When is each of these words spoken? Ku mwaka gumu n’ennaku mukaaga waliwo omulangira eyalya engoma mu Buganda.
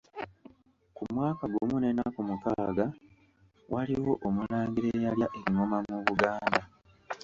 Ku 0.95 1.03
mwaka 1.13 1.43
gumu 1.53 1.75
n’ennaku 1.79 2.19
mukaaga 2.29 2.85
waliwo 3.73 4.13
omulangira 4.27 4.87
eyalya 4.97 5.27
engoma 5.39 5.77
mu 5.89 5.97
Buganda. 6.07 6.61